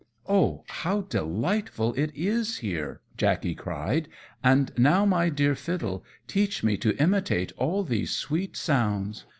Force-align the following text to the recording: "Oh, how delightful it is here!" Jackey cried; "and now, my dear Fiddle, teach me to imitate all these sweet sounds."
"Oh, 0.27 0.63
how 0.67 1.01
delightful 1.01 1.93
it 1.93 2.11
is 2.15 2.57
here!" 2.57 3.01
Jackey 3.17 3.53
cried; 3.53 4.07
"and 4.43 4.71
now, 4.75 5.05
my 5.05 5.29
dear 5.29 5.53
Fiddle, 5.53 6.03
teach 6.25 6.63
me 6.63 6.75
to 6.77 6.97
imitate 6.99 7.51
all 7.55 7.83
these 7.83 8.09
sweet 8.09 8.57
sounds." 8.57 9.25